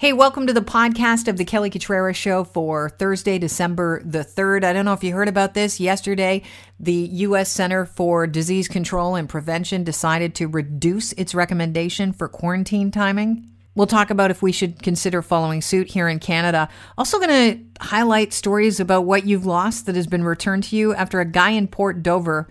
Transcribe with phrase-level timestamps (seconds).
[0.00, 4.62] Hey, welcome to the podcast of the Kelly Cutrara Show for Thursday, December the 3rd.
[4.62, 5.80] I don't know if you heard about this.
[5.80, 6.44] Yesterday,
[6.78, 7.50] the U.S.
[7.50, 13.50] Center for Disease Control and Prevention decided to reduce its recommendation for quarantine timing.
[13.74, 16.68] We'll talk about if we should consider following suit here in Canada.
[16.96, 20.94] Also, going to highlight stories about what you've lost that has been returned to you
[20.94, 22.48] after a guy in Port Dover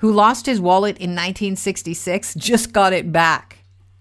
[0.00, 3.59] who lost his wallet in 1966 just got it back.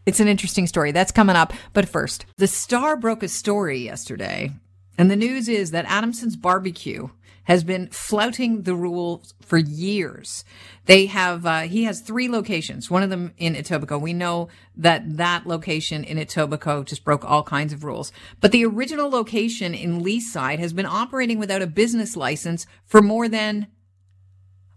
[0.10, 0.92] It's an interesting story.
[0.92, 1.54] That's coming up.
[1.72, 4.54] But first, the Star broke a story yesterday.
[4.98, 7.10] And the news is that Adamson's Barbecue
[7.44, 10.44] has been flouting the rules for years.
[10.86, 14.02] They have, uh, he has three locations, one of them in Etobicoke.
[14.02, 18.12] We know that that location in Etobicoke just broke all kinds of rules.
[18.42, 23.30] But the original location in Leaside has been operating without a business license for more
[23.30, 23.68] than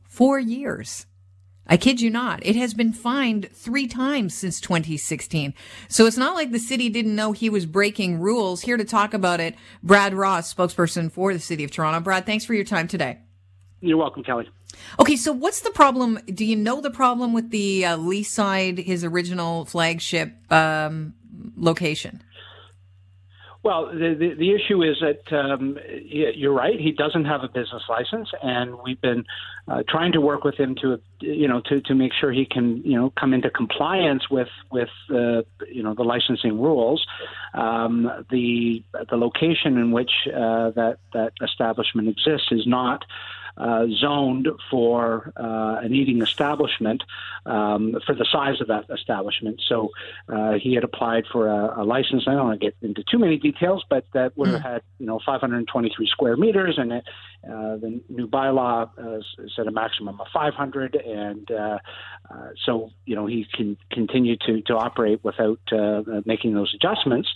[0.07, 1.07] four years.
[1.67, 2.45] I kid you not.
[2.45, 5.55] It has been fined three times since 2016.
[5.89, 8.63] So it's not like the city didn't know he was breaking rules.
[8.63, 12.01] Here to talk about it, Brad Ross, spokesperson for the city of Toronto.
[12.01, 13.21] Brad, thanks for your time today.
[13.81, 14.49] You're welcome, Kelly.
[14.99, 16.19] Okay, so what's the problem?
[16.27, 21.15] Do you know the problem with the uh, Leaside, his original flagship um,
[21.57, 22.23] location?
[23.65, 26.81] Well, the, the, the issue is that um, you're right.
[26.81, 29.25] He doesn't have a business license, and we've been
[29.69, 32.83] uh, trying to work with him to, you know, to, to make sure he can,
[32.85, 37.07] you know, come into compliance with with uh, you know the licensing rules.
[37.55, 43.05] Um, the the location in which uh, that that establishment exists is not
[43.57, 47.03] uh, zoned for uh, an eating establishment
[47.45, 49.61] um, for the size of that establishment.
[49.69, 49.91] So
[50.29, 52.25] uh, he had applied for a, a, license.
[52.27, 54.73] I don't want to get into too many details, but that would have mm.
[54.73, 57.05] had you know 523 square meters, and it,
[57.45, 59.21] uh, the new bylaw uh,
[59.55, 61.79] said a maximum of 500, and uh,
[62.65, 65.61] so you know he can continue to to operate without
[66.25, 67.29] making those adjustments.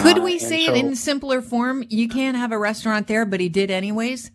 [0.00, 1.84] Could we say so, it in simpler form?
[1.88, 4.30] You can't have a restaurant there, but he did anyways.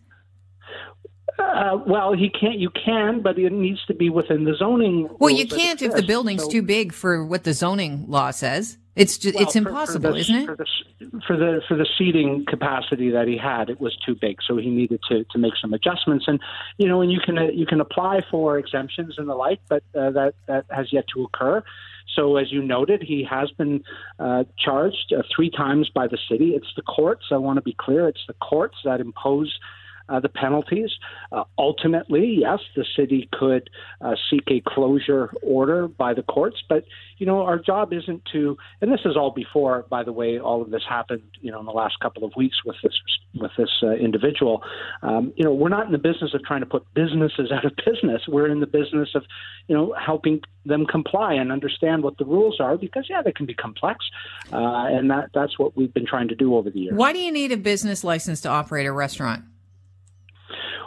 [1.38, 2.58] Uh, well, he can't.
[2.58, 5.08] You can, but it needs to be within the zoning.
[5.18, 8.78] Well, you can't if the building's so, too big for what the zoning law says.
[8.94, 10.46] It's just well, it's impossible, for, for the, isn't it?
[10.46, 10.66] For the,
[11.26, 14.68] for the for the seating capacity that he had, it was too big, so he
[14.68, 16.26] needed to, to make some adjustments.
[16.28, 16.38] And
[16.76, 19.82] you know, and you can uh, you can apply for exemptions and the like, but
[19.94, 21.62] uh, that that has yet to occur.
[22.14, 23.82] So, as you noted, he has been
[24.18, 26.50] uh, charged uh, three times by the city.
[26.50, 27.26] It's the courts.
[27.30, 28.08] I want to be clear.
[28.08, 29.58] It's the courts that impose
[30.08, 30.90] uh, the penalties.
[31.30, 33.70] Uh, ultimately, yes, the city could
[34.00, 36.84] uh, seek a closure order by the courts, but
[37.18, 38.56] you know our job isn't to.
[38.80, 41.22] And this is all before, by the way, all of this happened.
[41.40, 42.94] You know, in the last couple of weeks with this
[43.34, 44.62] with this uh, individual.
[45.02, 47.72] Um, you know, we're not in the business of trying to put businesses out of
[47.76, 48.22] business.
[48.28, 49.24] We're in the business of
[49.68, 53.46] you know helping them comply and understand what the rules are because yeah, they can
[53.46, 54.04] be complex,
[54.52, 56.94] uh, and that that's what we've been trying to do over the years.
[56.94, 59.44] Why do you need a business license to operate a restaurant?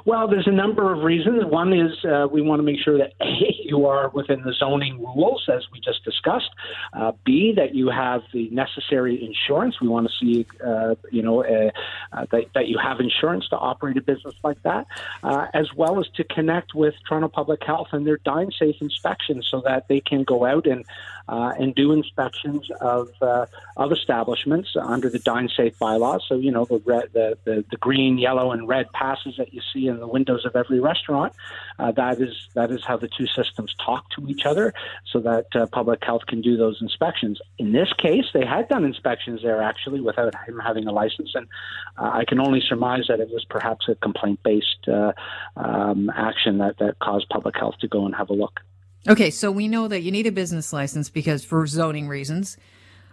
[0.06, 1.44] Well, there's a number of reasons.
[1.46, 5.00] One is uh, we want to make sure that A, you are within the zoning
[5.00, 6.52] rules, as we just discussed.
[6.94, 9.82] Uh, B, that you have the necessary insurance.
[9.82, 11.72] We want to see, uh, you know, uh,
[12.14, 14.86] uh, that, that you have insurance to operate a business like that,
[15.24, 19.48] uh, as well as to connect with Toronto Public Health and their Dine Safe inspections
[19.50, 20.86] so that they can go out and
[21.28, 23.10] and do inspections of
[23.78, 26.24] of establishments under the Dine Safe bylaws.
[26.28, 29.62] So, you know, the, red, the, the, the green, yellow, and red passes that you
[29.74, 31.34] see in in the windows of every restaurant.
[31.80, 34.74] Uh, that is that is how the two systems talk to each other,
[35.12, 37.40] so that uh, public health can do those inspections.
[37.58, 41.48] In this case, they had done inspections there actually without him having a license, and
[41.98, 45.14] uh, I can only surmise that it was perhaps a complaint-based uh,
[45.58, 48.60] um, action that that caused public health to go and have a look.
[49.08, 52.58] Okay, so we know that you need a business license because for zoning reasons.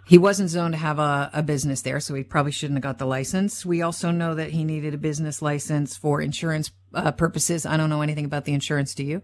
[0.05, 2.97] He wasn't zoned to have a, a business there, so he probably shouldn't have got
[2.97, 3.65] the license.
[3.65, 7.65] We also know that he needed a business license for insurance uh, purposes.
[7.65, 8.93] I don't know anything about the insurance.
[8.93, 9.21] Do you?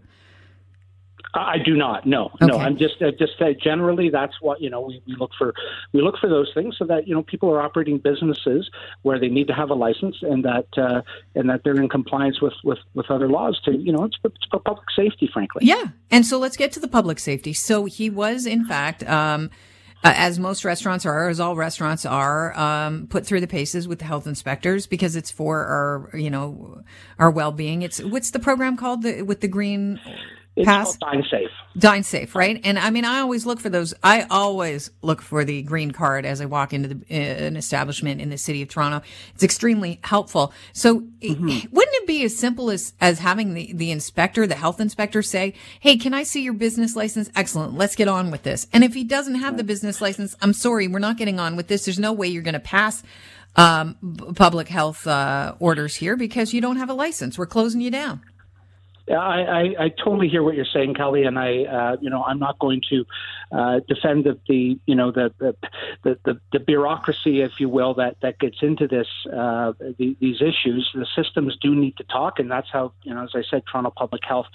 [1.34, 2.06] I do not.
[2.06, 2.46] No, okay.
[2.46, 2.58] no.
[2.58, 4.80] I'm just uh, just uh, generally that's what you know.
[4.80, 5.54] We, we look for
[5.92, 8.68] we look for those things so that you know people are operating businesses
[9.02, 11.02] where they need to have a license and that uh,
[11.34, 13.60] and that they're in compliance with, with, with other laws.
[13.66, 15.64] To you know, it's it's for public safety, frankly.
[15.64, 17.52] Yeah, and so let's get to the public safety.
[17.52, 19.08] So he was in fact.
[19.08, 19.50] Um,
[20.02, 23.98] uh, as most restaurants are, as all restaurants are, um, put through the paces with
[23.98, 26.82] the health inspectors because it's for our, you know,
[27.18, 27.82] our well-being.
[27.82, 30.00] It's what's the program called the, with the green
[30.60, 30.96] it's pass?
[30.96, 31.50] Dine Safe.
[31.76, 32.60] Dine Safe, right?
[32.64, 33.94] And I mean, I always look for those.
[34.02, 38.20] I always look for the green card as I walk into the, uh, an establishment
[38.20, 39.02] in the city of Toronto.
[39.34, 40.52] It's extremely helpful.
[40.72, 41.46] So, mm-hmm.
[41.72, 45.54] wouldn't it be as simple as as having the the inspector, the health inspector, say,
[45.80, 47.30] "Hey, can I see your business license?
[47.34, 47.74] Excellent.
[47.74, 50.88] Let's get on with this." And if he doesn't have the business license, I'm sorry,
[50.88, 51.84] we're not getting on with this.
[51.84, 53.02] There's no way you're going to pass
[53.56, 53.96] um,
[54.36, 57.38] public health uh, orders here because you don't have a license.
[57.38, 58.22] We're closing you down.
[59.18, 62.38] I, I, I totally hear what you're saying, Kelly, and I, uh, you know, I'm
[62.38, 63.04] not going to
[63.52, 68.16] uh, defend the, the, you know, the, the, the, the, bureaucracy, if you will, that
[68.22, 70.90] that gets into this uh, the, these issues.
[70.94, 73.92] The systems do need to talk, and that's how, you know, as I said, Toronto
[73.96, 74.46] Public Health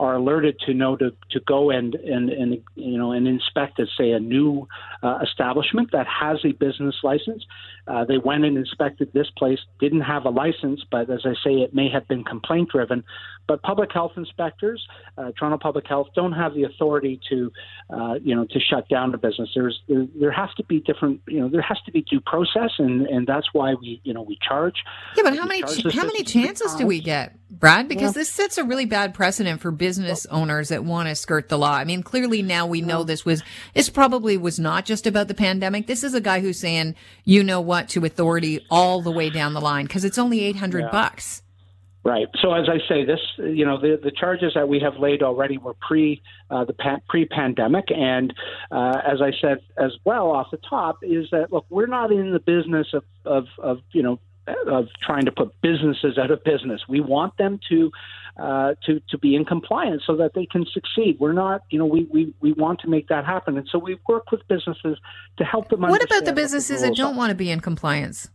[0.00, 4.10] are alerted to know to, to go and, and, and you know and inspect, say,
[4.10, 4.66] a new
[5.02, 7.44] uh, establishment that has a business license.
[7.86, 11.54] Uh, they went and inspected this place, didn't have a license, but as I say,
[11.54, 13.02] it may have been complaint driven.
[13.48, 14.86] But public health inspectors,
[15.18, 17.52] uh, Toronto Public Health, don't have the authority to,
[17.90, 19.50] uh, you know, to shut down a business.
[19.54, 22.70] There's there, there has to be different, you know, there has to be due process,
[22.78, 24.76] and, and that's why we, you know, we charge.
[25.16, 27.88] Yeah, but how many ch- how many chances do we get, Brad?
[27.88, 28.20] Because yeah.
[28.20, 31.72] this sets a really bad precedent for business owners that want to skirt the law.
[31.72, 33.42] I mean, clearly now we know this was
[33.74, 35.88] this probably was not just about the pandemic.
[35.88, 36.94] This is a guy who's saying,
[37.24, 40.54] you know what, to authority all the way down the line because it's only eight
[40.54, 40.90] hundred yeah.
[40.92, 41.42] bucks.
[42.04, 42.28] Right.
[42.40, 45.58] So as I say, this you know the the charges that we have laid already
[45.58, 48.32] were pre uh, the pa- pre pandemic, and
[48.70, 52.32] uh, as I said as well off the top is that look we're not in
[52.32, 56.82] the business of of, of you know of trying to put businesses out of business.
[56.88, 57.90] We want them to
[58.36, 61.18] uh, to to be in compliance so that they can succeed.
[61.20, 63.98] We're not, you know, we, we, we want to make that happen, and so we
[64.08, 64.98] work with businesses
[65.38, 65.82] to help them.
[65.82, 67.18] What about the businesses the that don't are.
[67.18, 68.30] want to be in compliance?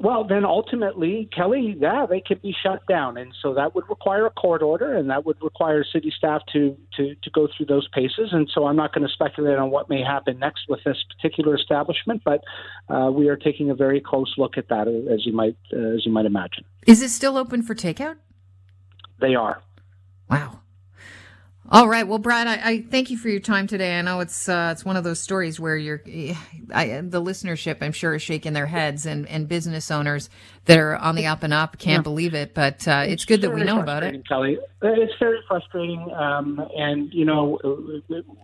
[0.00, 4.24] Well, then ultimately, Kelly, yeah, they could be shut down, and so that would require
[4.24, 7.86] a court order, and that would require city staff to to to go through those
[7.88, 8.30] paces.
[8.32, 11.54] And so, I'm not going to speculate on what may happen next with this particular
[11.54, 12.42] establishment, but
[12.88, 16.06] uh, we are taking a very close look at that, as you might uh, as
[16.06, 16.64] you might imagine.
[16.86, 18.16] Is it still open for takeout?
[19.22, 19.62] They are.
[20.28, 20.58] Wow.
[21.70, 22.06] All right.
[22.06, 23.98] Well, Brad, I, I, thank you for your time today.
[23.98, 26.02] I know it's uh, it's one of those stories where you're
[26.74, 30.28] I, the listenership, I'm sure, is shaking their heads, and, and business owners
[30.66, 32.02] that are on the up and up can't yeah.
[32.02, 32.52] believe it.
[32.52, 34.28] But uh, it's, it's, good that we know about it.
[34.28, 37.58] Kelly, it's very frustrating, um, and you know,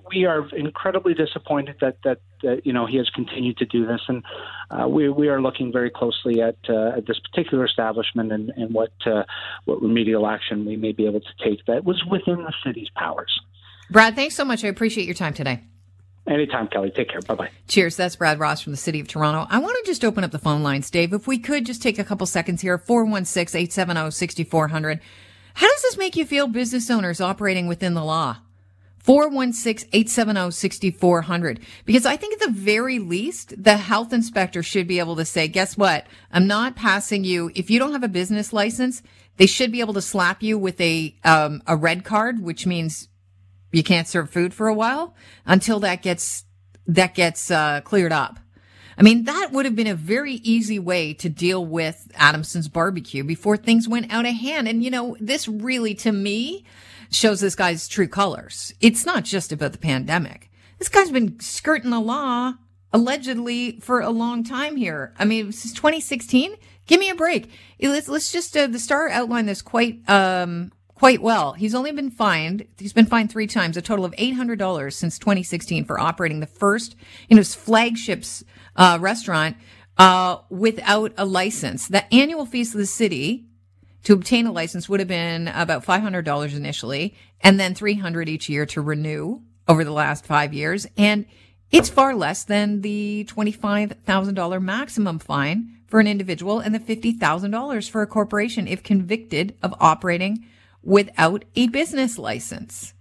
[0.09, 4.01] we are incredibly disappointed that that, that you know he has continued to do this,
[4.09, 4.23] and
[4.71, 8.73] uh, we we are looking very closely at, uh, at this particular establishment and, and
[8.75, 9.25] what uh,
[9.65, 13.41] what remedial action we may be able to take that was within the city's powers.
[13.91, 14.65] Brad, thanks so much.
[14.65, 15.63] I appreciate your time today.
[16.29, 16.91] Anytime, Kelly.
[16.91, 17.23] Take care.
[17.23, 17.51] Bye bye.
[17.69, 17.97] Cheers.
[17.97, 19.47] That's Brad Ross from the city of Toronto.
[19.49, 21.15] I want to just open up the phone lines, Dave.
[21.15, 25.01] If we could just take a couple seconds here 416 870 6400.
[25.55, 28.37] How does this make you feel, business owners operating within the law?
[29.09, 31.63] 416-870-6400.
[31.87, 35.49] Because I think at the very least, the health inspector should be able to say,
[35.49, 36.07] guess what?
[36.31, 37.51] I'm not passing you.
[37.55, 39.03] If you don't have a business license,
[39.39, 43.09] they should be able to slap you with a, um, a red card, which means
[43.73, 45.15] you can't serve food for a while
[45.47, 46.45] until that gets,
[46.87, 48.39] that gets, uh, cleared up.
[48.99, 53.25] I mean, that would have been a very easy way to deal with Adamson's barbecue
[53.25, 54.69] before things went out of hand.
[54.69, 56.67] And, you know, this really, to me,
[57.11, 58.73] shows this guy's true colors.
[58.81, 60.51] It's not just about the pandemic.
[60.79, 62.55] This guy's been skirting the law
[62.93, 65.15] allegedly for a long time here.
[65.19, 66.55] I mean, since 2016.
[66.87, 67.51] Give me a break.
[67.81, 71.53] Let's, let's just, uh, the star outline this quite, um, quite well.
[71.53, 75.85] He's only been fined, he's been fined three times, a total of $800 since 2016
[75.85, 76.97] for operating the first,
[77.29, 78.43] you know, his flagships,
[78.75, 79.57] uh, restaurant,
[79.99, 81.89] uh, without a license.
[81.89, 83.48] The annual fees of the city
[84.09, 88.65] to obtain a license would have been about $500 initially and then 300 each year
[88.65, 90.87] to renew over the last five years.
[90.97, 91.27] And
[91.71, 98.01] it's far less than the $25,000 maximum fine for an individual and the $50,000 for
[98.01, 100.43] a corporation if convicted of operating
[100.83, 102.95] without a business license.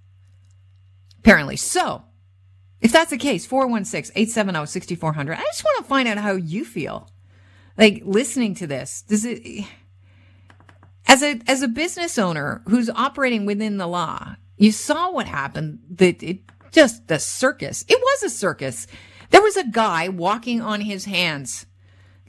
[1.20, 1.56] Apparently.
[1.56, 2.04] So,
[2.82, 5.38] if that's the case, 416-870-6400.
[5.38, 7.10] I just want to find out how you feel.
[7.78, 9.64] Like listening to this, does it
[11.08, 15.80] as a as a business owner who's operating within the law, you saw what happened
[15.92, 16.40] that it
[16.72, 17.86] just the circus.
[17.88, 18.88] It was a circus.
[19.30, 21.66] There was a guy walking on his hands.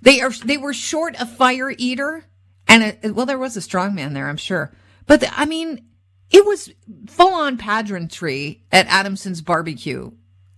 [0.02, 2.24] They are they were short a fire eater
[2.66, 4.72] and a, well there was a strong man there, I'm sure.
[5.06, 5.84] But the, I mean,
[6.30, 6.70] it was
[7.08, 10.10] full on pageantry at Adamson's barbecue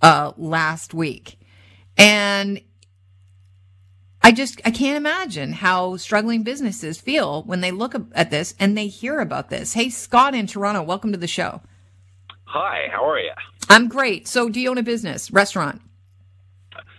[0.03, 1.39] uh, last week.
[1.97, 2.61] And
[4.23, 8.77] I just, I can't imagine how struggling businesses feel when they look at this and
[8.77, 9.73] they hear about this.
[9.73, 11.63] Hey, Scott in Toronto, welcome to the show.
[12.45, 13.33] Hi, how are you?
[13.69, 14.29] I'm great.
[14.29, 15.81] So, do you own a business, restaurant?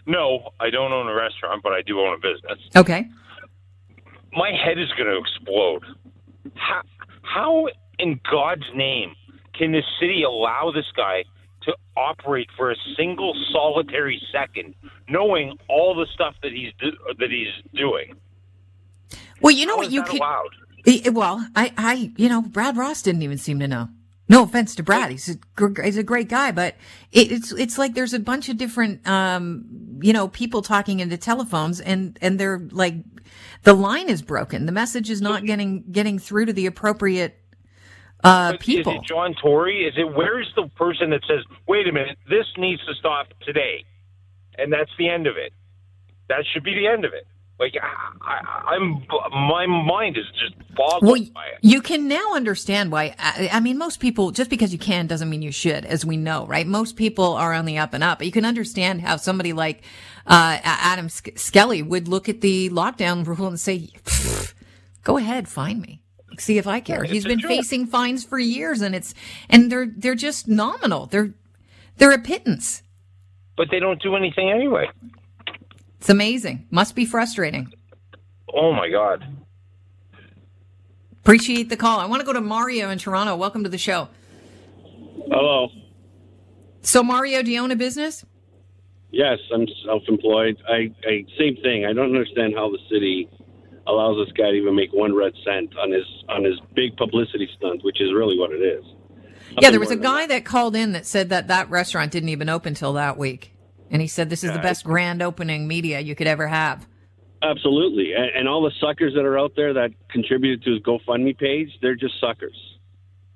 [0.08, 2.60] No, I don't own a restaurant, but I do own a business.
[2.76, 3.08] Okay.
[4.34, 5.84] My head is going to explode.
[6.56, 6.82] How,
[7.22, 7.68] how
[8.00, 9.14] in God's name
[9.54, 11.24] can the city allow this guy
[11.64, 14.76] to operate for a single solitary second,
[15.08, 18.16] knowing all the stuff that he's do, that he's doing?
[19.42, 20.20] Well, you know How what you could.
[20.20, 20.50] allowed?
[21.12, 23.90] Well, I, I, you know, Brad Ross didn't even seem to know.
[24.30, 25.38] No offense to Brad, he's a,
[25.84, 26.76] he's a great guy, but
[27.12, 31.18] it, it's it's like there's a bunch of different, um, you know, people talking into
[31.18, 32.96] telephones, and and they're like,
[33.64, 37.41] the line is broken, the message is not getting getting through to the appropriate
[38.24, 38.94] uh, people.
[38.94, 39.86] Is it John Tory?
[39.86, 43.86] Is it where's the person that says, "Wait a minute, this needs to stop today,"
[44.58, 45.54] and that's the end of it?
[46.30, 47.28] That should be the end of it.
[47.60, 49.06] Like I, I, I'm,
[49.48, 51.60] my mind is just boggled Well, by it.
[51.62, 53.16] you can now understand why.
[53.20, 56.18] I, I mean, most people, just because you can doesn't mean you should, as we
[56.18, 56.66] know, right?
[56.66, 58.18] Most people are on the up and up.
[58.18, 59.84] But you can understand how somebody like
[60.26, 63.90] uh, Adam Skelly would look at the lockdown rule and say,
[65.04, 66.01] "Go ahead, find me."
[66.38, 67.04] See if I care.
[67.04, 67.50] it's He's a been joke.
[67.50, 69.14] facing fines for years, and it's
[69.50, 71.06] and they're they're just nominal.
[71.08, 71.34] They're
[71.98, 72.84] they're a pittance.
[73.58, 74.90] But they don't do anything anyway.
[76.00, 76.68] It's amazing.
[76.72, 77.72] Must be frustrating.
[78.54, 79.24] Oh my God.
[81.22, 82.00] Appreciate the call.
[82.00, 83.36] I want to go to Mario in Toronto.
[83.36, 84.08] Welcome to the show.
[85.30, 85.70] Hello.
[86.82, 88.26] So, Mario, do you own a business?
[89.12, 90.58] Yes, I'm self-employed.
[90.68, 91.86] I, I same thing.
[91.86, 93.30] I don't understand how the city
[93.88, 97.50] allows this guy to even make one red cent on his on his big publicity
[97.58, 98.84] stunt, which is really what it is.
[99.60, 102.48] Yeah, there was a guy that called in that said that that restaurant didn't even
[102.48, 103.54] open till that week.
[103.90, 106.88] And he said this is the best grand opening media you could ever have.
[107.44, 111.38] Absolutely, and, and all the suckers that are out there that contributed to his GoFundMe
[111.38, 112.56] page, they're just suckers.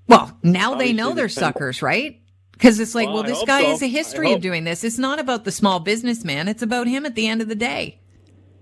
[0.07, 2.21] Well, now they know they're suckers, right?
[2.51, 3.69] Because it's like, Well, well, this guy so.
[3.69, 4.83] has a history of doing this.
[4.83, 6.47] It's not about the small businessman.
[6.47, 7.99] It's about him at the end of the day.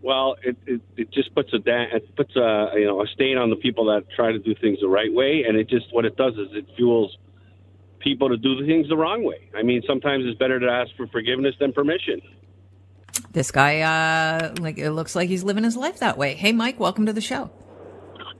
[0.03, 3.37] Well, it, it, it just puts a da- it puts a you know a stain
[3.37, 6.03] on the people that try to do things the right way, and it just what
[6.03, 7.17] it does is it fuels
[7.99, 9.49] people to do the things the wrong way.
[9.55, 12.21] I mean, sometimes it's better to ask for forgiveness than permission.
[13.31, 16.35] This guy, uh, like, it looks like he's living his life that way.
[16.35, 17.49] Hey, Mike, welcome to the show.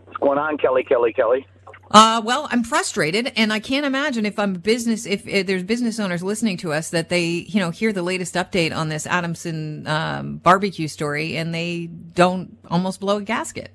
[0.06, 0.84] What's going on, Kelly?
[0.84, 1.48] Kelly, Kelly.
[1.94, 6.00] Uh, well, I'm frustrated, and I can't imagine if I'm business, if, if there's business
[6.00, 9.86] owners listening to us that they, you know, hear the latest update on this Adamson
[9.86, 13.72] um, barbecue story and they don't almost blow a gasket.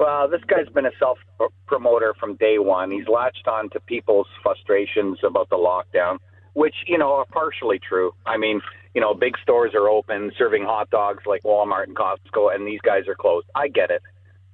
[0.00, 1.18] Well, this guy's been a self
[1.66, 2.90] promoter from day one.
[2.90, 6.18] He's latched on to people's frustrations about the lockdown,
[6.54, 8.14] which, you know, are partially true.
[8.26, 8.60] I mean,
[8.94, 12.80] you know, big stores are open, serving hot dogs like Walmart and Costco, and these
[12.80, 13.46] guys are closed.
[13.54, 14.02] I get it.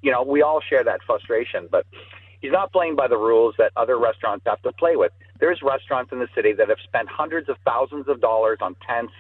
[0.03, 1.87] You know, we all share that frustration, but
[2.43, 5.13] he's not playing by the rules that other restaurants have to play with.
[5.41, 9.13] There's restaurants in the city that have spent hundreds of thousands of dollars on tents,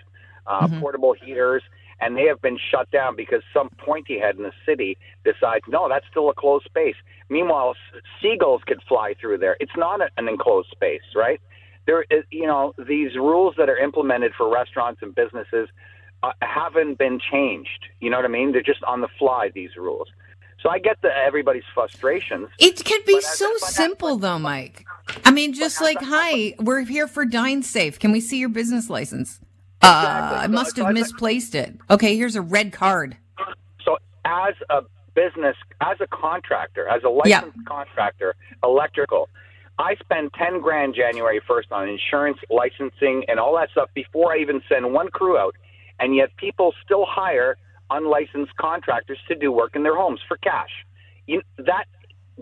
[0.47, 1.63] uh, portable heaters,
[2.01, 5.89] and they have been shut down because some pointy head in the city decides, no,
[5.89, 6.97] that's still a closed space.
[7.29, 9.57] Meanwhile, s- seagulls could fly through there.
[9.61, 11.41] It's not an enclosed space, right?
[11.87, 15.69] There is, you know, these rules that are implemented for restaurants and businesses
[16.23, 17.87] uh, haven't been changed.
[18.01, 18.53] You know what I mean?
[18.53, 20.09] They're just on the fly, these rules.
[20.63, 22.49] So I get the, everybody's frustrations.
[22.59, 24.87] It could be so simple, though, Mike.
[25.25, 27.99] I mean, just like, hi, we're here for Dine Safe.
[27.99, 29.41] Can we see your business license?
[29.83, 31.75] Uh, I must so have misplaced it.
[31.91, 33.17] Okay, here's a red card.
[33.85, 34.83] So as a
[35.15, 39.29] business, as a contractor, as a licensed contractor, electrical,
[39.81, 44.39] I spend 10 grand January 1st on insurance, licensing, and all that stuff before I
[44.39, 45.57] even send one crew out.
[45.99, 47.57] And yet people still hire
[47.93, 50.71] unlicensed contractors to do work in their homes for cash.
[51.27, 51.87] You, that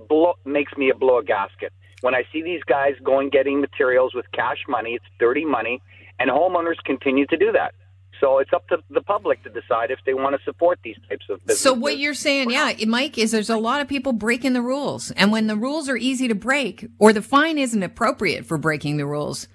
[0.09, 1.73] blow, makes me a blow a gasket.
[2.01, 5.83] When I see these guys going getting materials with cash money, it's dirty money,
[6.19, 7.75] and homeowners continue to do that.
[8.21, 11.25] So it's up to the public to decide if they want to support these types
[11.31, 11.63] of businesses.
[11.63, 15.11] So what you're saying, yeah, Mike, is there's a lot of people breaking the rules,
[15.13, 18.99] and when the rules are easy to break, or the fine isn't appropriate for breaking
[18.99, 19.49] the rules,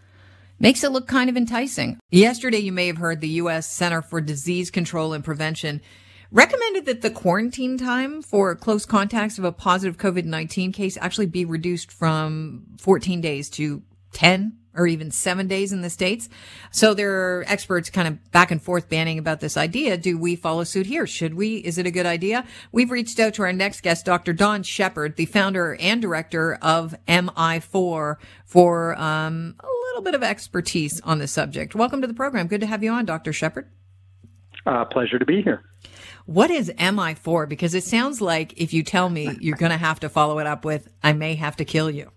[0.60, 2.00] makes it look kind of enticing.
[2.12, 3.68] Yesterday, you may have heard the U.S.
[3.68, 5.82] Center for Disease Control and Prevention
[6.32, 11.46] recommended that the quarantine time for close contacts of a positive COVID-19 case actually be
[11.46, 13.84] reduced from 14 days to
[14.14, 16.28] 10 or even seven days in the States.
[16.72, 19.98] So there are experts kind of back and forth banning about this idea.
[19.98, 21.08] Do we follow suit here?
[21.08, 21.58] Should we?
[21.58, 22.46] Is it a good idea?
[22.72, 24.34] We've reached out to our next guest, Dr.
[24.34, 29.56] Don Sheppard, the founder and director of MI4 for um,
[29.96, 31.74] little bit of expertise on the subject.
[31.74, 32.48] Welcome to the program.
[32.48, 33.32] Good to have you on, Dr.
[33.32, 33.70] Sheppard.
[34.66, 35.64] Uh, pleasure to be here.
[36.26, 37.48] What is MI4?
[37.48, 40.48] Because it sounds like if you tell me, you're going to have to follow it
[40.48, 42.12] up with, I may have to kill you.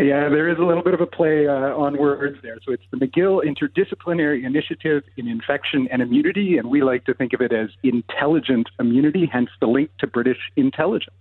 [0.00, 2.58] yeah, there is a little bit of a play uh, on words there.
[2.66, 7.34] So it's the McGill Interdisciplinary Initiative in Infection and Immunity, and we like to think
[7.34, 11.14] of it as intelligent immunity, hence the link to British intelligence.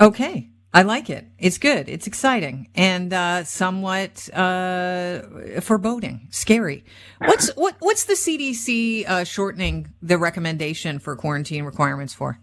[0.00, 0.48] Okay.
[0.72, 1.26] I like it.
[1.38, 1.88] It's good.
[1.88, 5.22] It's exciting and uh, somewhat uh,
[5.60, 6.84] foreboding, scary.
[7.18, 12.38] What's what, what's the CDC uh, shortening the recommendation for quarantine requirements for?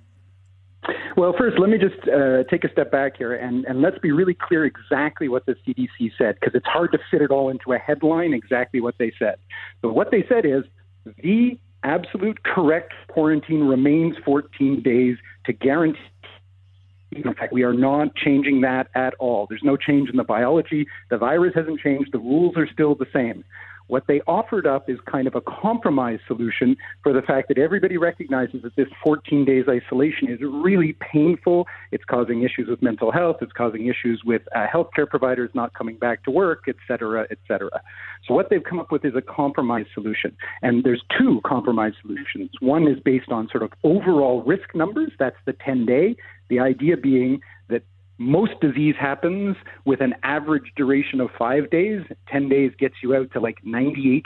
[1.15, 4.11] Well, first, let me just uh, take a step back here and, and let's be
[4.11, 7.73] really clear exactly what the CDC said, because it's hard to fit it all into
[7.73, 9.37] a headline exactly what they said.
[9.81, 10.63] But what they said is
[11.23, 15.99] the absolute correct quarantine remains 14 days to guarantee.
[17.51, 19.47] We are not changing that at all.
[19.47, 20.87] There's no change in the biology.
[21.09, 22.11] The virus hasn't changed.
[22.11, 23.43] The rules are still the same.
[23.87, 27.97] What they offered up is kind of a compromise solution for the fact that everybody
[27.97, 31.67] recognizes that this 14 days isolation is really painful.
[31.91, 33.37] It's causing issues with mental health.
[33.41, 37.39] It's causing issues with uh, healthcare providers not coming back to work, et cetera, et
[37.47, 37.81] cetera.
[38.27, 40.35] So what they've come up with is a compromise solution.
[40.61, 42.51] And there's two compromise solutions.
[42.59, 45.11] One is based on sort of overall risk numbers.
[45.17, 46.15] That's the 10 day.
[46.49, 47.83] The idea being that
[48.17, 49.55] most disease happens
[49.85, 52.01] with an average duration of five days.
[52.29, 54.23] 10 days gets you out to like 98%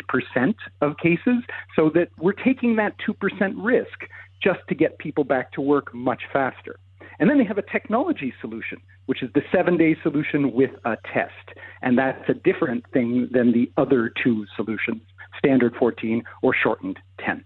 [0.82, 1.44] of cases.
[1.76, 4.08] So that we're taking that 2% risk
[4.42, 6.78] just to get people back to work much faster.
[7.20, 10.98] And then they have a technology solution, which is the seven day solution with a
[11.14, 11.60] test.
[11.82, 15.02] And that's a different thing than the other two solutions,
[15.38, 17.44] standard 14 or shortened 10.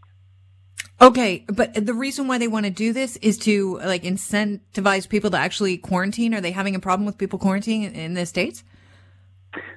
[1.02, 5.30] Okay, but the reason why they want to do this is to like incentivize people
[5.32, 6.34] to actually quarantine.
[6.34, 8.64] Are they having a problem with people quarantining in the states?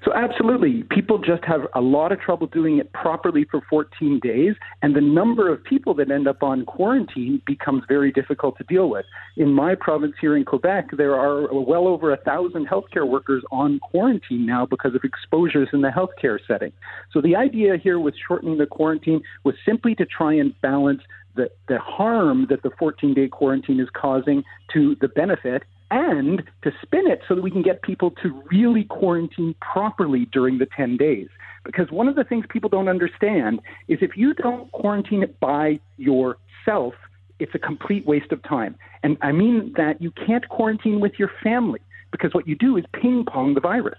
[0.09, 0.85] So, absolutely.
[0.85, 5.03] People just have a lot of trouble doing it properly for 14 days, and the
[5.03, 9.05] number of people that end up on quarantine becomes very difficult to deal with.
[9.37, 13.81] In my province here in Quebec, there are well over a thousand healthcare workers on
[13.81, 16.73] quarantine now because of exposures in the healthcare setting.
[17.12, 21.03] So, the idea here with shortening the quarantine was simply to try and balance
[21.37, 26.73] the, the harm that the 14 day quarantine is causing to the benefit and to
[26.83, 30.97] spin it so that we can get people to really quarantine properly during the 10
[30.97, 31.28] days.
[31.64, 35.80] Because one of the things people don't understand is if you don't quarantine it by
[35.97, 36.95] yourself,
[37.38, 38.76] it's a complete waste of time.
[39.02, 42.84] And I mean that you can't quarantine with your family because what you do is
[42.93, 43.99] ping pong the virus.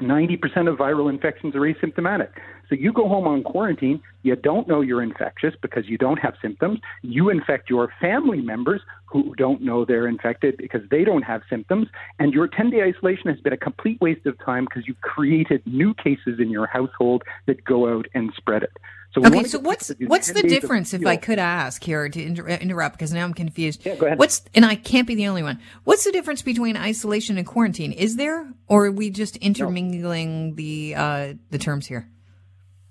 [0.00, 2.30] 90% of viral infections are asymptomatic.
[2.68, 6.34] So you go home on quarantine, you don't know you're infectious because you don't have
[6.40, 6.80] symptoms.
[7.02, 11.88] You infect your family members who don't know they're infected because they don't have symptoms.
[12.18, 15.62] And your 10 day isolation has been a complete waste of time because you've created
[15.66, 18.76] new cases in your household that go out and spread it.
[19.14, 22.96] So okay, so what's what's the difference, if I could ask here to inter- interrupt,
[22.96, 23.86] because now I'm confused.
[23.86, 24.18] Yeah, go ahead.
[24.18, 25.60] What's and I can't be the only one.
[25.84, 27.92] What's the difference between isolation and quarantine?
[27.92, 30.54] Is there, or are we just intermingling no.
[30.56, 32.08] the uh, the terms here?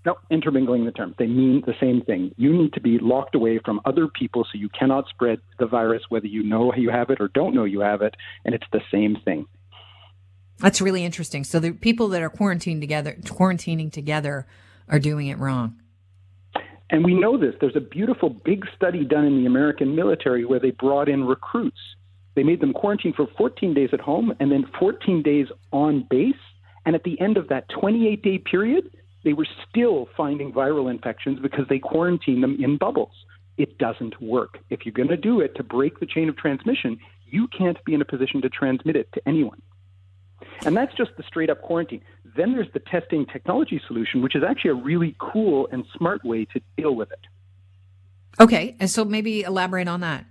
[0.06, 1.16] No, intermingling the terms.
[1.18, 2.34] They mean the same thing.
[2.38, 6.04] You need to be locked away from other people so you cannot spread the virus,
[6.08, 8.82] whether you know you have it or don't know you have it, and it's the
[8.92, 9.46] same thing.
[10.60, 11.44] That's really interesting.
[11.44, 14.48] So the people that are quarantined together, quarantining together,
[14.88, 15.80] are doing it wrong.
[16.94, 17.56] And we know this.
[17.60, 21.80] There's a beautiful big study done in the American military where they brought in recruits.
[22.36, 26.36] They made them quarantine for 14 days at home and then 14 days on base.
[26.86, 28.92] And at the end of that 28 day period,
[29.24, 33.26] they were still finding viral infections because they quarantined them in bubbles.
[33.58, 34.60] It doesn't work.
[34.70, 37.96] If you're going to do it to break the chain of transmission, you can't be
[37.96, 39.64] in a position to transmit it to anyone.
[40.64, 42.02] And that's just the straight up quarantine.
[42.36, 46.46] Then there's the testing technology solution, which is actually a really cool and smart way
[46.46, 47.20] to deal with it.
[48.40, 50.26] Okay, and so maybe elaborate on that.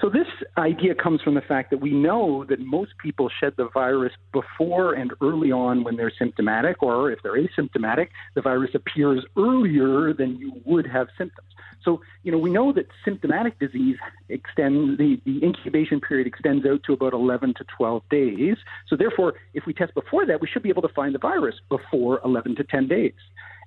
[0.00, 3.68] So this idea comes from the fact that we know that most people shed the
[3.74, 9.24] virus before and early on when they're symptomatic, or if they're asymptomatic, the virus appears
[9.36, 11.48] earlier than you would have symptoms.
[11.82, 13.96] So, you know, we know that symptomatic disease
[14.28, 18.56] extends, the, the incubation period extends out to about 11 to 12 days.
[18.86, 21.56] So, therefore, if we test before that, we should be able to find the virus
[21.68, 23.14] before 11 to 10 days.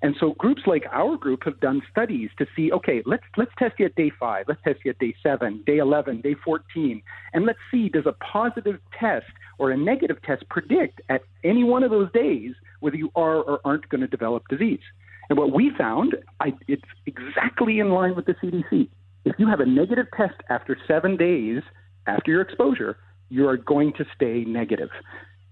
[0.01, 3.75] And so groups like our group have done studies to see, okay, let's let's test
[3.77, 7.01] you at day five, let's test you at day seven, day eleven, day fourteen,
[7.33, 11.83] and let's see does a positive test or a negative test predict at any one
[11.83, 14.81] of those days whether you are or aren't going to develop disease.
[15.29, 18.89] And what we found, I, it's exactly in line with the CDC.
[19.23, 21.61] If you have a negative test after seven days
[22.07, 22.97] after your exposure,
[23.29, 24.89] you are going to stay negative.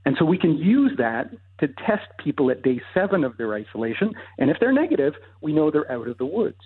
[0.05, 1.29] And so we can use that
[1.60, 4.13] to test people at day seven of their isolation.
[4.38, 6.58] And if they're negative, we know they're out of the woods.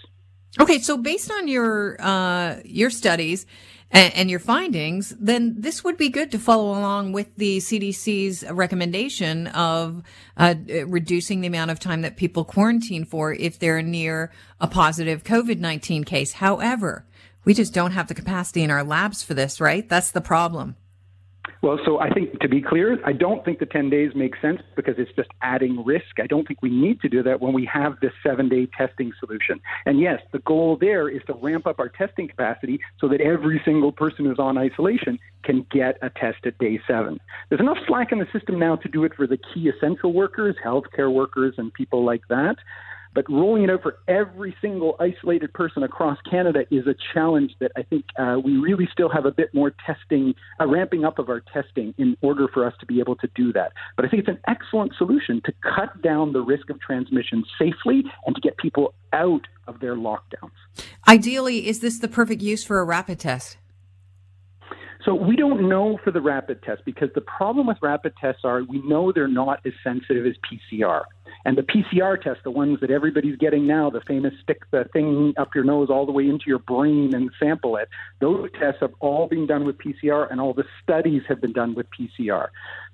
[0.60, 3.46] Okay, so based on your uh, your studies,
[3.94, 8.44] and, and, your findings, then this would be good to follow along with the CDC's
[8.50, 10.02] recommendation of
[10.36, 10.56] uh,
[10.88, 15.60] reducing the amount of time that people quarantine for if they're near a positive COVID
[15.60, 16.34] 19 case.
[16.34, 17.06] However,
[17.46, 19.88] we just don't have the capacity in our labs for this, right?
[19.88, 20.76] That's the problem.
[21.62, 24.62] Well, so I think to be clear, I don't think the 10 days makes sense
[24.75, 26.19] because it's just adding risk.
[26.21, 29.12] I don't think we need to do that when we have this seven day testing
[29.19, 29.62] solution.
[29.86, 33.62] And yes, the goal there is to ramp up our testing capacity so that every
[33.63, 37.19] single person who's on isolation can get a test at day seven.
[37.49, 40.56] There's enough slack in the system now to do it for the key essential workers,
[40.63, 42.56] healthcare workers, and people like that.
[43.13, 47.71] But rolling it out for every single isolated person across Canada is a challenge that
[47.76, 51.30] I think uh, we really still have a bit more testing, a ramping up of
[51.30, 53.73] our testing in order for us to be able to do that.
[53.95, 58.04] But I think it's an excellent solution to cut down the risk of transmission safely
[58.26, 60.52] and to get people out of their lockdowns.
[61.08, 63.58] Ideally, is this the perfect use for a rapid test?
[65.06, 68.63] So we don't know for the rapid test because the problem with rapid tests are
[68.63, 71.04] we know they're not as sensitive as PCR.
[71.45, 75.34] And the PCR test, the ones that everybody's getting now, the famous stick the thing
[75.38, 77.89] up your nose all the way into your brain and sample it,
[78.21, 81.75] those tests have all been done with PCR and all the studies have been done
[81.75, 82.47] with PCR.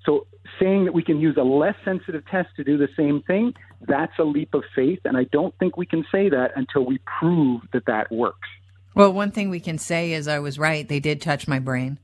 [0.04, 0.26] So
[0.58, 3.54] saying that we can use a less sensitive test to do the same thing,
[3.86, 5.00] that's a leap of faith.
[5.04, 8.48] And I don't think we can say that until we prove that that works.
[8.94, 10.88] Well, one thing we can say is I was right.
[10.88, 11.98] They did touch my brain.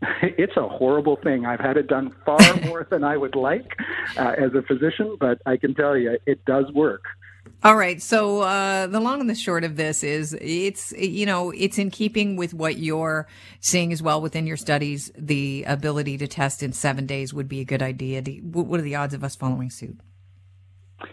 [0.22, 1.44] It's a horrible thing.
[1.44, 3.76] I've had it done far more than I would like
[4.16, 7.04] uh, as a physician, but I can tell you it does work.
[7.64, 8.00] All right.
[8.00, 11.90] So uh, the long and the short of this is, it's you know it's in
[11.90, 13.26] keeping with what you're
[13.60, 15.10] seeing as well within your studies.
[15.18, 18.22] The ability to test in seven days would be a good idea.
[18.42, 19.98] What are the odds of us following suit?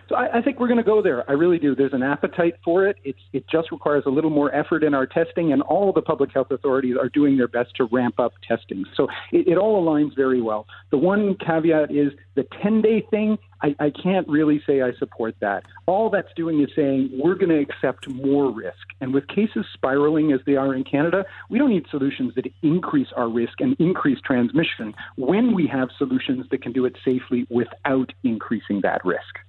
[0.09, 1.29] So I, I think we're going to go there.
[1.29, 1.75] I really do.
[1.75, 2.97] There's an appetite for it.
[3.03, 6.31] It's, it just requires a little more effort in our testing, and all the public
[6.33, 8.85] health authorities are doing their best to ramp up testing.
[8.95, 10.65] So it, it all aligns very well.
[10.91, 13.37] The one caveat is the 10 day thing.
[13.61, 15.63] I, I can't really say I support that.
[15.85, 18.77] All that's doing is saying we're going to accept more risk.
[19.01, 23.07] And with cases spiraling as they are in Canada, we don't need solutions that increase
[23.15, 28.11] our risk and increase transmission when we have solutions that can do it safely without
[28.23, 29.39] increasing that risk.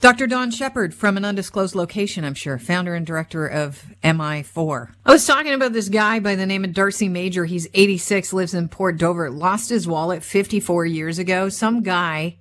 [0.00, 0.26] Dr.
[0.26, 4.92] Don Sheppard from an undisclosed location, I'm sure, founder and director of MI4.
[5.04, 7.44] I was talking about this guy by the name of Darcy Major.
[7.44, 11.50] He's 86, lives in Port Dover, lost his wallet 54 years ago.
[11.50, 12.38] Some guy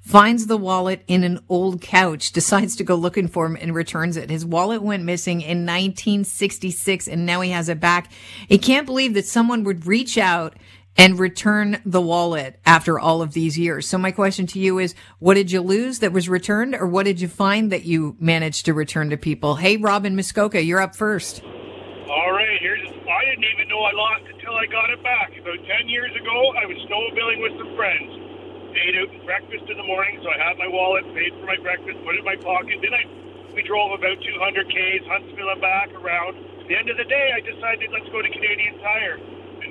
[0.00, 4.16] finds the wallet in an old couch, decides to go looking for him and returns
[4.16, 4.30] it.
[4.30, 8.10] His wallet went missing in 1966 and now he has it back.
[8.48, 10.54] He can't believe that someone would reach out
[11.00, 13.88] and return the wallet after all of these years.
[13.88, 17.08] So my question to you is, what did you lose that was returned or what
[17.08, 19.56] did you find that you managed to return to people?
[19.56, 21.40] Hey, Robin Muskoka, you're up first.
[21.42, 25.32] All right, here's, I didn't even know I lost until I got it back.
[25.40, 28.76] About 10 years ago, I was snowmobiling with some friends.
[28.76, 31.56] Ate out and breakfast in the morning, so I had my wallet, paid for my
[31.64, 32.76] breakfast, put it in my pocket.
[32.84, 33.08] Then I,
[33.56, 36.36] we drove about 200 Ks, Huntsville and back around.
[36.60, 39.16] At the end of the day, I decided let's go to Canadian Tire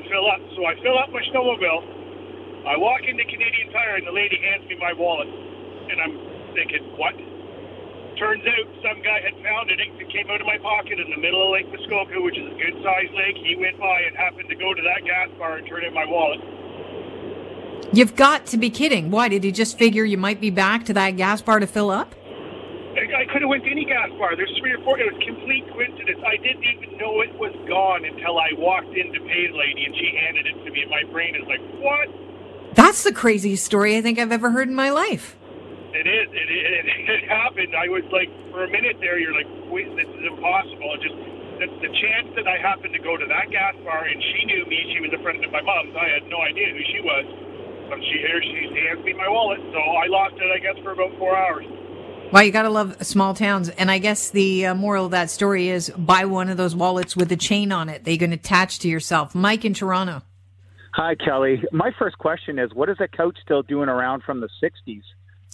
[0.09, 0.41] fill up.
[0.57, 2.67] So I fill up my snowmobile.
[2.67, 5.29] I walk into Canadian Tire and the lady hands me my wallet.
[5.29, 6.15] And I'm
[6.53, 7.15] thinking, what?
[8.17, 9.79] Turns out some guy had found it.
[9.79, 12.57] It came out of my pocket in the middle of Lake Muskoka, which is a
[12.59, 13.37] good sized lake.
[13.39, 16.03] He went by and happened to go to that gas bar and turn in my
[16.05, 16.41] wallet.
[17.93, 19.09] You've got to be kidding.
[19.09, 19.29] Why?
[19.29, 22.13] Did he just figure you might be back to that gas bar to fill up?
[23.07, 24.35] I could have went to any gas bar.
[24.35, 24.99] There's three or four.
[24.99, 26.19] It was complete coincidence.
[26.25, 29.85] I didn't even know it was gone until I walked in to pay the lady
[29.87, 30.83] and she handed it to me.
[30.83, 32.07] And my brain is like, what?
[32.75, 35.37] That's the craziest story I think I've ever heard in my life.
[35.95, 36.27] It is.
[36.29, 37.73] It, it, it happened.
[37.75, 40.89] I was like, for a minute there, you're like, wait, this is impossible.
[40.97, 41.17] It just
[41.59, 44.63] the, the chance that I happened to go to that gas bar and she knew
[44.67, 44.79] me.
[44.95, 45.95] She was a friend of my mom's.
[45.95, 47.25] I had no idea who she was.
[47.89, 50.45] But she here she hands me my wallet, so I lost it.
[50.45, 51.65] I guess for about four hours.
[52.31, 53.69] Well, you got to love small towns.
[53.69, 57.15] And I guess the uh, moral of that story is buy one of those wallets
[57.15, 59.33] with a chain on it that you can attach to yourself.
[59.33, 60.21] Mike in Toronto.
[60.93, 61.63] Hi, Kelly.
[61.71, 65.01] My first question is what is a couch still doing around from the 60s?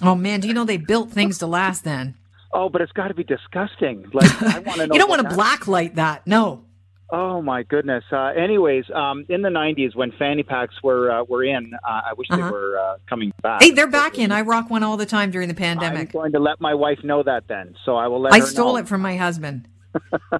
[0.01, 0.41] Oh, man.
[0.41, 2.15] Do you know they built things to last then?
[2.51, 4.09] Oh, but it's got to be disgusting.
[4.13, 4.93] Like, I want to know.
[4.93, 6.27] you don't want to blacklight that.
[6.27, 6.64] No.
[7.11, 8.03] Oh my goodness.
[8.11, 12.13] Uh, anyways, um, in the '90s when fanny packs were uh, were in, uh, I
[12.17, 12.43] wish uh-huh.
[12.43, 13.61] they were uh, coming back.
[13.61, 14.31] Hey, they're back in.
[14.31, 16.09] I rock one all the time during the pandemic.
[16.09, 18.33] I'm going to let my wife know that then, so I will let.
[18.33, 18.77] I stole know.
[18.77, 19.67] it from my husband.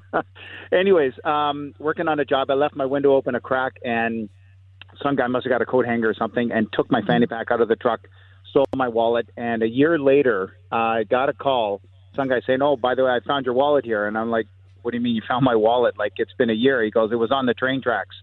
[0.71, 4.27] Anyways, um, working on a job, I left my window open a crack, and
[5.03, 7.51] some guy must have got a coat hanger or something, and took my fanny pack
[7.51, 8.07] out of the truck,
[8.49, 11.81] stole my wallet, and a year later, I got a call.
[12.15, 14.47] Some guy saying, "Oh, by the way, I found your wallet here," and I'm like,
[14.85, 15.97] "What do you mean you found my wallet?
[15.97, 18.15] Like it's been a year." He goes, "It was on the train tracks."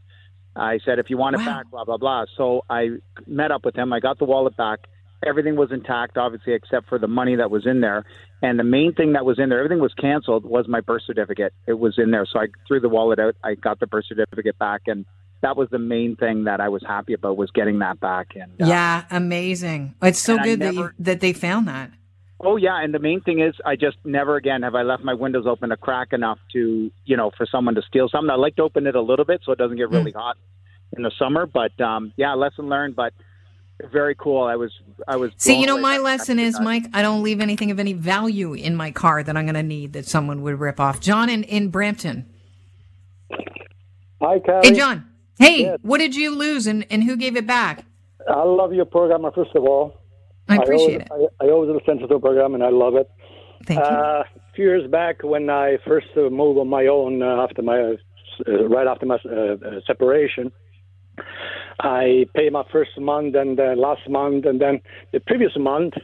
[0.55, 1.47] I said, "If you want it Wow.
[1.47, 2.91] back, blah blah blah." So I
[3.27, 3.93] met up with him.
[3.93, 4.79] I got the wallet back.
[5.25, 8.05] Everything was intact, obviously, except for the money that was in there.
[8.43, 11.53] And the main thing that was in there, everything was canceled, was my birth certificate.
[11.67, 12.27] It was in there.
[12.27, 13.37] So I threw the wallet out.
[13.45, 15.05] I got the birth certificate back, and
[15.43, 18.29] that was the main thing that I was happy about was getting that back.
[18.35, 19.95] And uh, Yeah, amazing.
[20.03, 21.91] It's so good that you, that they found that.
[22.41, 25.15] Oh yeah, and the main thing is I just never again have I left my
[25.15, 28.31] windows open a crack enough to you know for someone to steal something.
[28.31, 30.37] I like to open it a little bit so it doesn't get really hot
[30.97, 31.47] in the summer.
[31.47, 32.97] But um, yeah, lesson learned.
[32.97, 33.13] But
[33.93, 34.43] very cool.
[34.43, 34.73] I was
[35.07, 35.31] I was.
[35.37, 38.55] See, you know, my lesson is, that- Mike, I don't leave anything of any value
[38.55, 41.01] in my car that I'm going to need that someone would rip off.
[41.01, 42.27] John in, in Brampton.
[44.21, 44.61] Hi, Carrie.
[44.65, 45.09] Hey, John.
[45.39, 45.79] Hey, Yes.
[45.83, 47.85] what did you lose and, and who gave it back?
[48.29, 50.02] I love your program, first of all.
[50.49, 53.11] I appreciate always, I, I always listen to the program, and I love it.
[53.61, 53.67] it.
[53.67, 53.85] Thank you.
[53.87, 57.63] Uh, a few years back, when I first uh, moved on my own uh, after
[57.63, 57.79] my
[58.49, 60.51] uh, right after my uh, uh, separation,
[61.81, 64.81] I paid my first month and uh, last month, and then
[65.13, 65.95] the previous month,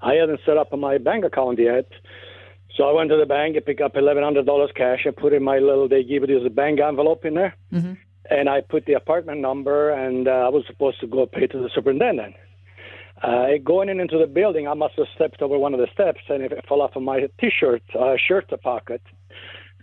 [0.00, 1.86] I hadn't set up my bank account yet.
[2.76, 5.32] So I went to the bank and picked up eleven hundred dollars cash and put
[5.34, 5.88] in my little.
[5.88, 7.98] They give you this bank envelope in there, Mhm.
[8.30, 11.58] and I put the apartment number, and uh, I was supposed to go pay to
[11.58, 12.34] the superintendent.
[13.22, 16.20] Uh, going in into the building, I must have stepped over one of the steps,
[16.28, 19.00] and it fell off of my T-shirt uh, shirt pocket,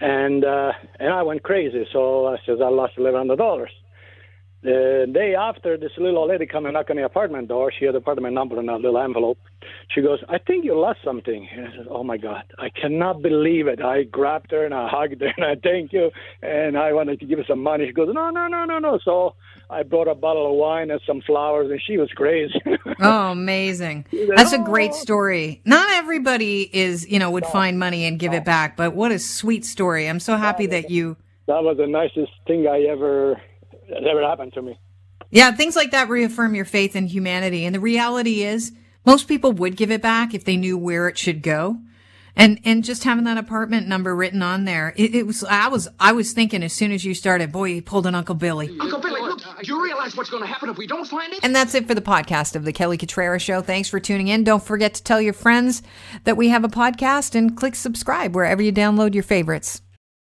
[0.02, 1.88] and uh, and I went crazy.
[1.94, 3.72] So I says I lost eleven hundred dollars.
[4.62, 7.72] The day after, this little old lady come and knock on the apartment door.
[7.72, 9.38] She had the apartment number in a little envelope.
[9.90, 13.22] She goes, "I think you lost something." And I said, "Oh my God, I cannot
[13.22, 16.92] believe it!" I grabbed her and I hugged her and I thank you, and I
[16.92, 17.88] wanted to give her some money.
[17.88, 19.36] She goes, "No, no, no, no, no." So
[19.70, 22.62] I brought a bottle of wine and some flowers, and she was crazy.
[23.02, 24.06] Oh, amazing.
[24.36, 25.62] That's a great story.
[25.64, 29.20] Not everybody is, you know, would find money and give it back, but what a
[29.20, 30.10] sweet story.
[30.10, 31.16] I'm so happy that you
[31.48, 33.42] that was the nicest thing I ever
[33.90, 34.80] that ever happened to me.
[35.32, 37.66] Yeah, things like that reaffirm your faith in humanity.
[37.66, 38.72] And the reality is,
[39.06, 41.80] most people would give it back if they knew where it should go.
[42.36, 45.90] And and just having that apartment number written on there, it, it was I was
[46.00, 48.70] I was thinking as soon as you started, boy, you pulled an Uncle Billy.
[48.80, 51.40] Uncle Billy, look, do you realize what's going to happen if we don't find it?
[51.44, 53.62] And that's it for the podcast of the Kelly Cutrara Show.
[53.62, 54.44] Thanks for tuning in.
[54.44, 55.82] Don't forget to tell your friends
[56.24, 59.82] that we have a podcast and click subscribe wherever you download your favorites.